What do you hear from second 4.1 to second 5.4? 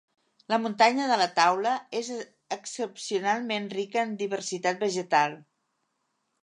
diversitat vegetal.